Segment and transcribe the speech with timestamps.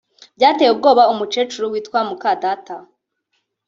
[0.37, 2.75] Byateye ubwoba uwo mukecuru witwa Mukadata